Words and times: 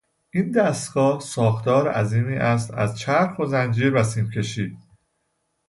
این 0.33 0.51
دستگاه 0.51 1.19
ساختار 1.19 1.87
عظیمی 1.87 2.35
است 2.35 2.73
از 2.73 2.97
چرخ 2.97 3.39
و 3.39 3.45
زنجیر 3.45 3.95
و 3.95 4.03
سیم 4.03 4.29
کشی 4.29 4.77